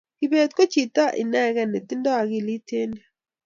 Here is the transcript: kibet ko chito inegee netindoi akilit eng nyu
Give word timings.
kibet 0.17 0.51
ko 0.57 0.63
chito 0.73 1.05
inegee 1.21 1.65
netindoi 1.71 2.17
akilit 2.23 2.67
eng 2.79 2.91
nyu 2.93 3.03